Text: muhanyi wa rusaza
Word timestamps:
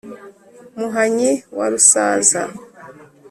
muhanyi 0.77 1.29
wa 1.57 1.65
rusaza 1.71 2.41